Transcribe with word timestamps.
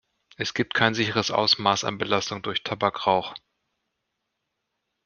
Es 0.35 0.55
gibt 0.55 0.73
kein 0.73 0.95
sicheres 0.95 1.29
Ausmaß 1.29 1.83
an 1.83 1.99
Belastung 1.99 2.41
durch 2.41 2.63
Tabakrauch. 2.63 3.35